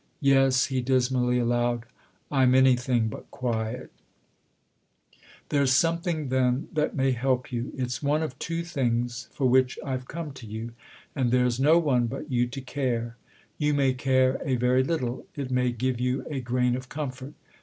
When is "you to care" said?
12.31-13.15